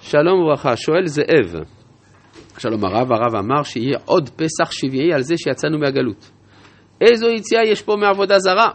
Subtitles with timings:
[0.00, 1.62] שלום וברכה, שואל זאב.
[2.58, 6.30] שלום הרב, הרב אמר שיהיה עוד פסח שביעי על זה שיצאנו מהגלות.
[7.00, 8.70] איזו יציאה יש פה מעבודה זרה?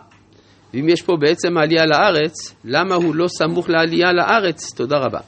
[0.73, 4.73] ואם יש פה בעצם עלייה לארץ, למה הוא לא סמוך לעלייה לארץ?
[4.73, 5.19] תודה רבה.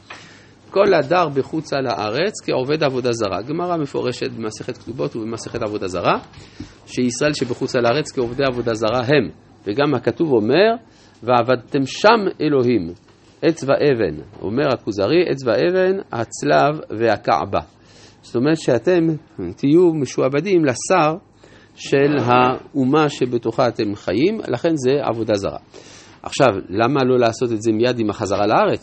[0.71, 3.41] כל הדר בחוצה לארץ כעובד עבודה זרה.
[3.41, 6.20] גמרא מפורשת במסכת כתובות ובמסכת עבודה זרה,
[6.86, 9.29] שישראל שבחוצה לארץ כעובדי עבודה זרה הם.
[9.67, 10.75] וגם הכתוב אומר,
[11.23, 12.93] ועבדתם שם אלוהים,
[13.48, 14.21] עץ ואבן.
[14.41, 17.59] אומר הכוזרי, עץ ואבן, הצלב והכעבה.
[18.22, 19.08] זאת אומרת שאתם
[19.55, 21.16] תהיו משועבדים לשר
[21.76, 25.59] של האומה שבתוכה אתם חיים, לכן זה עבודה זרה.
[26.23, 28.81] עכשיו, למה לא לעשות את זה מיד עם החזרה לארץ?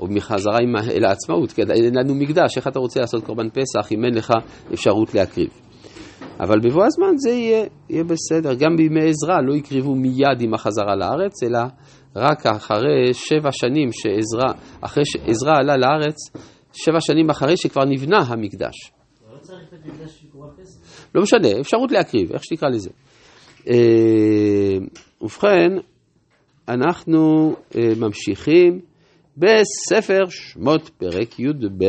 [0.00, 0.58] או מחזרה
[0.90, 4.32] אל העצמאות, כי אין לנו מקדש, איך אתה רוצה לעשות קורבן פסח אם אין לך
[4.72, 5.63] אפשרות להקריב?
[6.40, 8.54] אבל בבוא הזמן זה יהיה, יהיה בסדר.
[8.54, 11.60] גם בימי עזרא לא יקריבו מיד עם החזרה לארץ, אלא
[12.16, 16.16] רק אחרי שבע שנים שעזרא, אחרי שעזרא עלה לארץ,
[16.72, 18.92] שבע שנים אחרי שכבר נבנה המקדש.
[19.32, 19.68] לא צריך
[20.56, 21.08] פסח.
[21.14, 22.90] לא משנה, אפשרות להקריב, איך שתקרא לזה.
[23.68, 24.76] אה,
[25.20, 25.70] ובכן,
[26.68, 28.80] אנחנו אה, ממשיכים
[29.36, 31.84] בספר שמות פרק י"ב,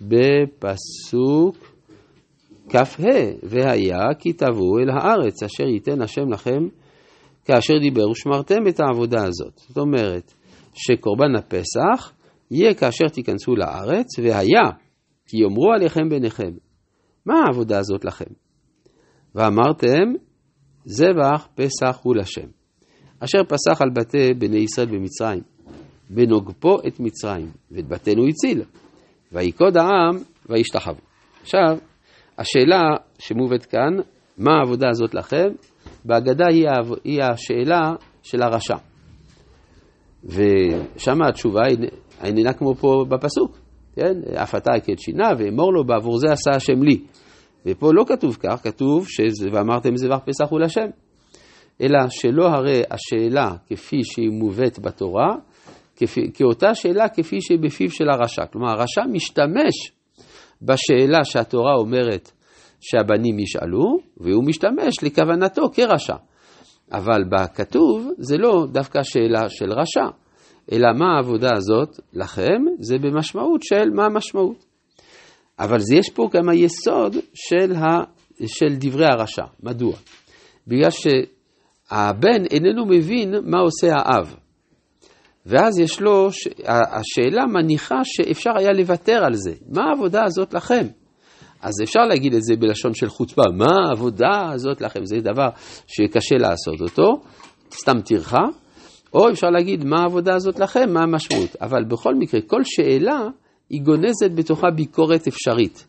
[0.00, 1.73] בפסוק
[2.68, 3.08] כ"ה,
[3.42, 6.68] והיה כי תבואו אל הארץ אשר ייתן השם לכם
[7.44, 9.52] כאשר דיבר ושמרתם את העבודה הזאת.
[9.56, 10.32] זאת אומרת,
[10.74, 12.12] שקורבן הפסח
[12.50, 14.70] יהיה כאשר תיכנסו לארץ, והיה
[15.26, 16.50] כי יאמרו עליכם ביניכם,
[17.26, 18.30] מה העבודה הזאת לכם?
[19.34, 20.12] ואמרתם,
[20.84, 22.46] זבח פסח הוא לשם,
[23.20, 25.42] אשר פסח על בתי בני ישראל במצרים,
[26.10, 28.62] בנוגפו את מצרים, ואת בתינו הציל,
[29.32, 30.18] ויקוד העם
[30.48, 31.00] וישתחוו.
[31.42, 31.78] עכשיו,
[32.38, 32.82] השאלה
[33.18, 33.96] שמובאת כאן,
[34.38, 35.48] מה העבודה הזאת לכם?
[36.04, 36.66] בהגדה היא,
[37.04, 38.76] היא השאלה של הרשע.
[40.24, 41.60] ושם התשובה
[42.24, 43.58] איננה כמו פה בפסוק,
[43.96, 44.14] כן?
[44.42, 47.00] אף אתה הכד שינה ואמור לו בעבור זה עשה השם לי.
[47.66, 50.86] ופה לא כתוב כך, כתוב שזה, ואמרתם זבח פסח הוא לשם.
[51.82, 55.28] אלא שלא הרי השאלה כפי שהיא מובאת בתורה,
[55.96, 58.46] כפי, כאותה שאלה כפי שהיא בפיו של הרשע.
[58.46, 59.92] כלומר, הרשע משתמש
[60.62, 62.30] בשאלה שהתורה אומרת
[62.80, 66.16] שהבנים ישאלו, והוא משתמש לכוונתו כרשע.
[66.92, 70.04] אבל בכתוב זה לא דווקא שאלה של רשע,
[70.72, 74.64] אלא מה העבודה הזאת לכם, זה במשמעות של מה המשמעות.
[75.58, 78.04] אבל יש פה גם היסוד של, ה,
[78.46, 79.44] של דברי הרשע.
[79.62, 79.96] מדוע?
[80.66, 84.36] בגלל שהבן איננו מבין מה עושה האב.
[85.46, 86.28] ואז יש לו,
[86.66, 89.52] השאלה מניחה שאפשר היה לוותר על זה.
[89.68, 90.86] מה העבודה הזאת לכם?
[91.62, 95.04] אז אפשר להגיד את זה בלשון של חוצפה, מה העבודה הזאת לכם?
[95.04, 95.48] זה דבר
[95.86, 97.20] שקשה לעשות אותו,
[97.72, 98.42] סתם טרחה,
[99.14, 101.56] או אפשר להגיד מה העבודה הזאת לכם, מה המשמעות.
[101.60, 103.20] אבל בכל מקרה, כל שאלה
[103.70, 105.86] היא גונזת בתוכה ביקורת אפשרית.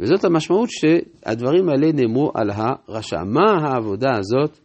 [0.00, 3.24] וזאת המשמעות שהדברים האלה נאמרו על הרשע.
[3.24, 4.58] מה העבודה הזאת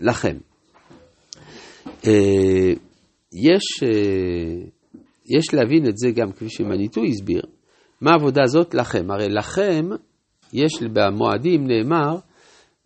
[0.00, 0.36] לכם?
[3.36, 4.66] יש, אה,
[5.26, 7.42] יש להבין את זה גם כפי שמניטו הסביר,
[8.00, 9.10] מה העבודה הזאת לכם?
[9.10, 9.88] הרי לכם,
[10.52, 12.16] יש במועדים נאמר,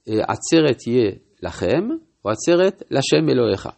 [0.09, 1.11] אה, עצרת יהיה
[1.43, 1.89] לכם,
[2.25, 3.69] או עצרת לשם אלוהיך.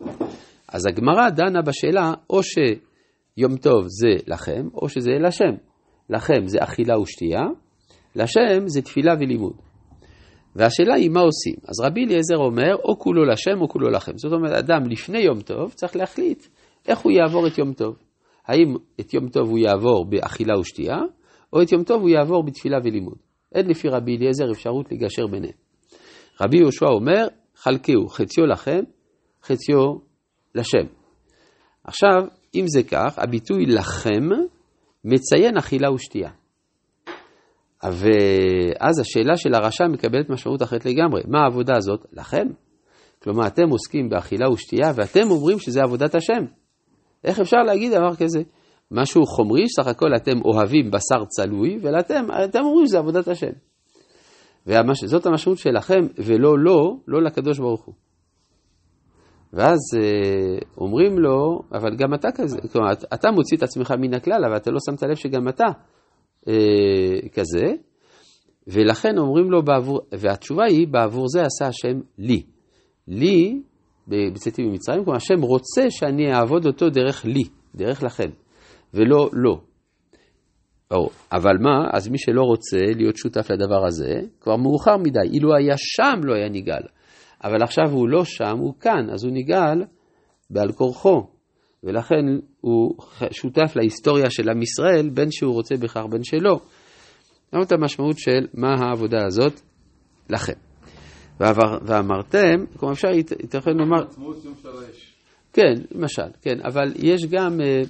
[0.68, 5.54] אז הגמרא דנה בשאלה, או שיום טוב זה לכם, או שזה לשם.
[6.10, 7.42] לכם זה אכילה ושתייה,
[8.16, 9.56] לשם זה תפילה ולימוד.
[10.56, 11.54] והשאלה היא מה עושים.
[11.68, 14.12] אז רבי אליעזר אומר, או כולו לשם או כולו לכם.
[14.16, 16.46] זאת אומרת, אדם לפני יום טוב צריך להחליט
[16.88, 17.96] איך הוא יעבור את יום טוב.
[18.46, 20.98] האם את יום טוב הוא יעבור באכילה ושתייה,
[21.52, 23.18] או את יום טוב הוא יעבור בתפילה ולימוד.
[23.54, 25.54] אין לפי רבי אליעזר אפשרות לגשר ביניהם.
[26.40, 27.26] רבי יהושע אומר,
[27.56, 28.80] חלקהו חציו לכם,
[29.42, 29.94] חציו
[30.54, 30.86] לשם.
[31.84, 32.22] עכשיו,
[32.54, 34.28] אם זה כך, הביטוי לכם
[35.04, 36.30] מציין אכילה ושתייה.
[37.84, 41.22] ואז השאלה של הרשע מקבלת משמעות אחרת לגמרי.
[41.28, 42.06] מה העבודה הזאת?
[42.12, 42.46] לכם.
[43.22, 46.61] כלומר, אתם עוסקים באכילה ושתייה ואתם אומרים שזה עבודת השם.
[47.24, 48.42] איך אפשר להגיד דבר כזה?
[48.90, 53.52] משהו חומרי, סך הכל אתם אוהבים בשר צלוי, ואתם אתם אומרים שזה עבודת השם.
[54.66, 57.94] וזאת המשמעות שלכם, ולא לא, לא לקדוש ברוך הוא.
[59.52, 64.44] ואז אה, אומרים לו, אבל גם אתה כזה, כלומר, אתה מוציא את עצמך מן הכלל,
[64.44, 65.66] אבל אתה לא שמת לב שגם אתה
[66.48, 67.66] אה, כזה,
[68.66, 72.42] ולכן אומרים לו, בעבור, והתשובה היא, בעבור זה עשה השם לי.
[73.08, 73.62] לי,
[74.08, 77.42] בצאתי ממצרים, כלומר, השם רוצה שאני אעבוד אותו דרך לי,
[77.74, 78.30] דרך לכם,
[78.94, 79.60] ולא לא.
[80.90, 85.54] או, אבל מה, אז מי שלא רוצה להיות שותף לדבר הזה, כבר מאוחר מדי, אילו
[85.54, 86.82] היה שם לא היה נגאל.
[87.44, 89.84] אבל עכשיו הוא לא שם, הוא כאן, אז הוא נגאל
[90.50, 91.26] בעל כורחו.
[91.84, 92.24] ולכן
[92.60, 92.94] הוא
[93.30, 96.60] שותף להיסטוריה של עם ישראל, בין שהוא רוצה בכך בין שלא.
[97.52, 99.60] זאת את המשמעות של מה העבודה הזאת
[100.30, 100.71] לכם.
[101.42, 104.04] ועבר, ואמרתם, כלומר אפשר, ייתכן לומר...
[105.52, 107.82] כן, למשל, כן, אבל יש גם, אה,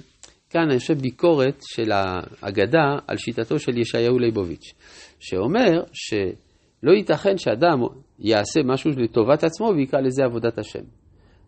[0.49, 4.73] כאן אני חושב ביקורת של ההגדה על שיטתו של ישעיהו ליבוביץ',
[5.19, 7.79] שאומר שלא ייתכן שאדם
[8.19, 10.83] יעשה משהו לטובת עצמו ויקרא לזה עבודת השם.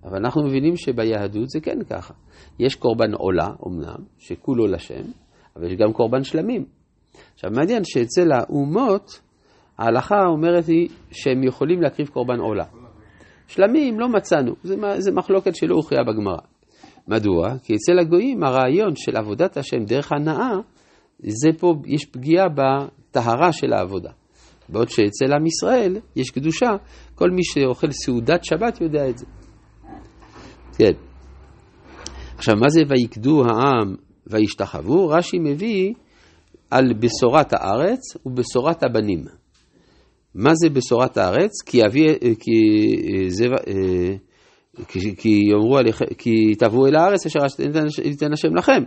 [0.03, 2.13] אבל אנחנו מבינים שביהדות זה כן ככה.
[2.59, 5.03] יש קורבן עולה, אמנם, שכולו לשם,
[5.55, 6.65] אבל יש גם קורבן שלמים.
[7.33, 9.21] עכשיו, מעניין שאצל האומות,
[9.77, 12.65] ההלכה אומרת היא שהם יכולים להקריב קורבן עולה.
[13.47, 16.37] שלמים לא מצאנו, זה, זה מחלוקת שלא הוכרעה בגמרא.
[17.07, 17.57] מדוע?
[17.63, 20.51] כי אצל הגויים הרעיון של עבודת השם דרך הנאה,
[21.19, 24.11] זה פה, יש פגיעה בטהרה של העבודה.
[24.69, 26.69] בעוד שאצל עם ישראל יש קדושה,
[27.15, 29.25] כל מי שאוכל סעודת שבת יודע את זה.
[30.77, 30.91] כן.
[32.37, 33.95] עכשיו, מה זה ויקדו העם
[34.27, 35.07] וישתחוו?
[35.07, 35.93] רש"י מביא
[36.71, 39.25] על בשורת הארץ ובשורת הבנים.
[40.35, 41.51] מה זה בשורת הארץ?
[41.65, 42.59] כי, אביא, כי,
[43.29, 43.45] זה,
[44.87, 47.39] כי, כי יאמרו עליכם, כי תבואו אל הארץ אשר
[48.03, 48.83] ייתן השם לכם.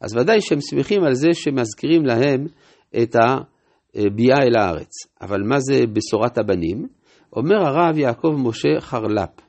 [0.00, 2.46] אז ודאי שהם שמחים על זה שמזכירים להם
[3.02, 4.90] את הביאה אל הארץ.
[5.20, 6.86] אבל מה זה בשורת הבנים?
[7.36, 9.40] אומר הרב יעקב משה חרל"פ,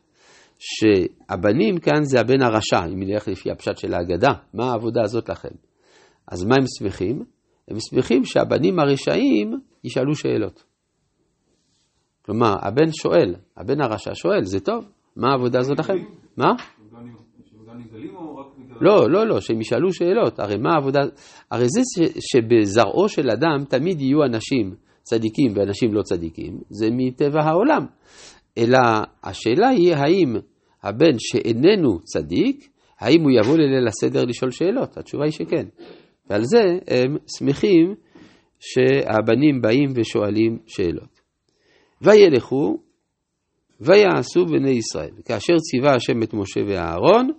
[0.60, 5.56] שהבנים כאן זה הבן הרשע, אם נלך לפי הפשט של ההגדה, מה העבודה הזאת לכם?
[6.28, 7.24] אז מה הם שמחים?
[7.68, 10.71] הם שמחים שהבנים הרשעים ישאלו שאלות.
[12.26, 14.86] כלומר, הבן שואל, הבן הרשע שואל, זה טוב,
[15.16, 15.98] מה העבודה הזאת לכם?
[16.38, 16.52] מה?
[18.82, 21.00] לא, לא, לא, שהם ישאלו שאלות, הרי מה העבודה,
[21.52, 21.82] הרי זה
[22.20, 27.86] שבזרעו של אדם תמיד יהיו אנשים צדיקים ואנשים לא צדיקים, זה מטבע העולם.
[28.58, 28.80] אלא
[29.24, 30.36] השאלה היא האם
[30.84, 32.70] הבן שאיננו צדיק,
[33.00, 34.98] האם הוא יבוא לליל הסדר לשאול שאלות?
[34.98, 35.66] התשובה היא שכן.
[36.30, 37.96] ועל זה הם שמחים
[38.60, 41.21] שהבנים באים ושואלים שאלות.
[42.02, 42.78] וילכו
[43.80, 45.12] ויעשו בני ישראל.
[45.26, 47.32] כאשר ציווה השם את משה ואהרון,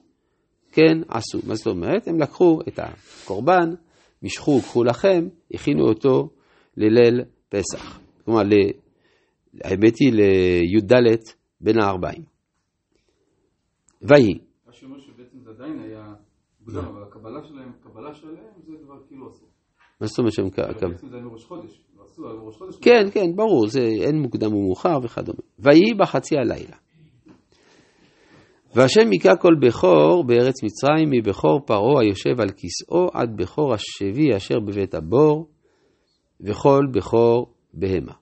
[0.73, 1.38] כן עשו.
[1.47, 2.09] מה זאת אומרת?
[2.09, 3.70] הם לקחו את הקורבן,
[4.23, 6.29] משכו, קחו לכם, הכינו אותו
[6.76, 8.00] לליל פסח.
[8.25, 8.43] כלומר,
[9.64, 10.93] האמת היא לי"ד
[11.61, 12.23] בין הארבעים.
[14.03, 14.38] ויהי.
[14.67, 16.15] מה שאומר שבעצם זה עדיין היה
[16.61, 19.49] מוקדם, אבל הקבלה שלהם, הקבלה שלהם זה כבר כאילו אסור.
[20.00, 20.49] מה זאת אומרת שהם...
[22.59, 22.77] חודש.
[22.81, 25.39] כן, כן, ברור, זה אין מוקדם ומאוחר וכדומה.
[25.59, 26.77] ויהי בחצי הלילה.
[28.75, 34.61] והשם היכה כל בכור בארץ מצרים מבכור פרעה היושב על כסאו עד בכור השבי אשר
[34.61, 35.47] בבית הבור
[36.41, 38.12] וכל בכור בהמה.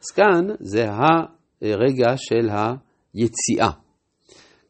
[0.00, 0.86] אז כאן זה
[1.62, 2.48] הרגע של
[3.14, 3.70] היציאה.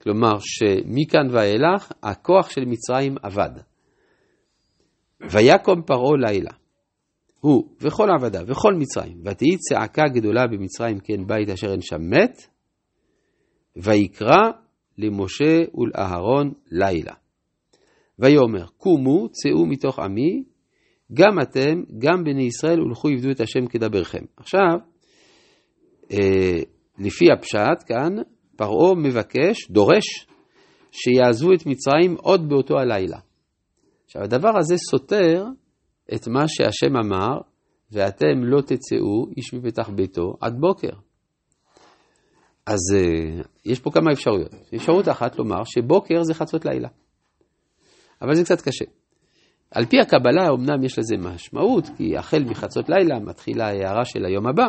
[0.02, 3.50] כלומר שמכאן ואילך הכוח של מצרים אבד.
[5.20, 6.50] ויקום פרעה לילה,
[7.40, 12.46] הוא וכל עבדיו וכל מצרים, ותהי צעקה גדולה במצרים כן בית אשר אין שם מת,
[13.76, 14.50] ויקרא
[14.98, 17.14] למשה ולאהרון לילה.
[18.18, 20.44] ויאמר קומו צאו מתוך עמי,
[21.12, 24.24] גם אתם, גם בני ישראל, הולכו עבדו את השם כדברכם.
[24.36, 24.78] עכשיו,
[26.12, 26.60] אה,
[26.98, 28.16] לפי הפשט כאן,
[28.56, 30.26] פרעה מבקש, דורש,
[30.92, 33.18] שיעזבו את מצרים עוד באותו הלילה.
[34.06, 35.44] עכשיו, הדבר הזה סותר
[36.14, 37.38] את מה שהשם אמר,
[37.92, 40.92] ואתם לא תצאו איש מפתח ביתו עד בוקר.
[42.66, 44.54] אז uh, יש פה כמה אפשרויות.
[44.74, 46.88] אפשרות אחת לומר שבוקר זה חצות לילה.
[48.22, 48.84] אבל זה קצת קשה.
[49.70, 54.46] על פי הקבלה אמנם יש לזה משמעות, כי החל מחצות לילה מתחילה ההערה של היום
[54.46, 54.66] הבא,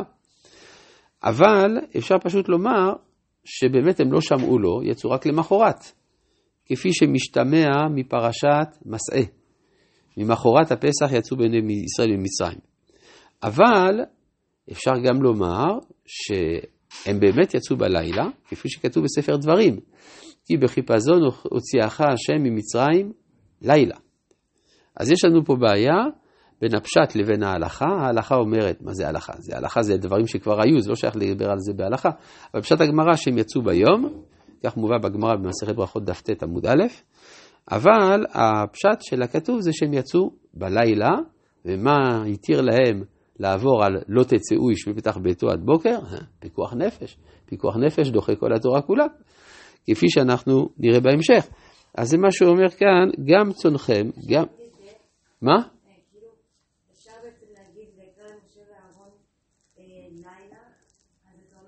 [1.24, 2.94] אבל אפשר פשוט לומר
[3.46, 5.92] שבאמת הם לא שמעו לו, יצאו רק למחרת,
[6.68, 9.24] כפי שמשתמע מפרשת מסעה.
[10.18, 12.60] ממחרת הפסח יצאו בני ישראל ממצרים.
[13.44, 14.00] אבל
[14.72, 15.66] אפשר גם לומר
[16.06, 19.80] שהם באמת יצאו בלילה, כפי שכתוב בספר דברים,
[20.46, 23.12] כי בחיפזון הוציאך השם ממצרים
[23.62, 23.96] לילה.
[24.96, 25.96] אז יש לנו פה בעיה
[26.62, 27.86] בין הפשט לבין ההלכה.
[27.86, 29.34] ההלכה אומרת, מה זה הלכה?
[29.38, 32.10] זה הלכה זה דברים שכבר היו, זה לא שייך לדבר על זה בהלכה.
[32.54, 34.24] אבל פשט הגמרא שהם יצאו ביום,
[34.64, 36.84] כך מובא בגמרא במסכת ברכות דף ט עמוד א',
[37.72, 41.12] אבל הפשט של הכתוב זה שהם יצאו בלילה,
[41.66, 43.04] ומה התיר להם
[43.40, 46.00] לעבור על לא תצאו איש מפתח ביתו עד בוקר?
[46.40, 47.18] פיקוח נפש.
[47.46, 49.06] פיקוח נפש דוחה כל התורה כולה,
[49.90, 51.48] כפי שאנחנו נראה בהמשך.
[51.98, 54.44] אז זה מה שהוא אומר כאן, גם צונכם, גם...
[55.42, 55.56] מה?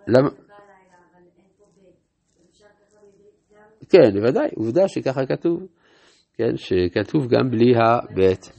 [0.07, 0.48] למה?
[3.89, 5.67] כן, בוודאי, עובדה שככה כתוב.
[6.33, 8.51] כן, שכתוב גם בלי הבית.